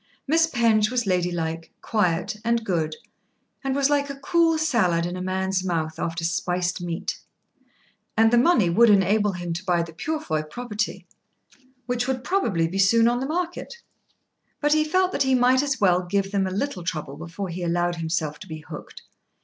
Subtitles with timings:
[0.25, 2.95] Miss Penge was ladylike, quiet, and good,
[3.63, 7.19] and was like a cool salad in a man's mouth after spiced meat.
[8.17, 11.05] And the money would enable him to buy the Purefoy property
[11.85, 13.75] which would probably be soon in the market.
[14.59, 17.61] But he felt that he might as well give them a little trouble before he
[17.61, 19.03] allowed himself to be hooked.